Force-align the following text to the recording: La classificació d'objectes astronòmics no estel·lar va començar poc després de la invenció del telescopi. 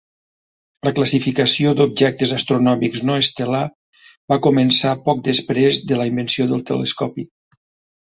La 0.87 0.93
classificació 0.99 1.73
d'objectes 1.81 2.33
astronòmics 2.39 3.05
no 3.11 3.19
estel·lar 3.25 3.61
va 4.35 4.41
començar 4.49 4.97
poc 5.07 5.25
després 5.31 5.85
de 5.93 6.03
la 6.05 6.13
invenció 6.15 6.53
del 6.55 6.69
telescopi. 6.73 7.33